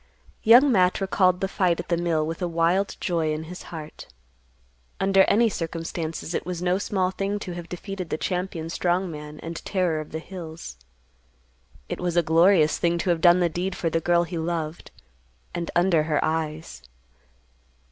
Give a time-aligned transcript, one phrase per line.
[0.41, 4.07] Young Matt recalled the fight at the mill with a wild joy in his heart.
[4.99, 9.39] Under any circumstances it was no small thing to have defeated the champion strong man
[9.41, 10.75] and terror of the hills.
[11.87, 14.89] It was a glorious thing to have done the deed for the girl he loved,
[15.53, 16.81] and under her eyes.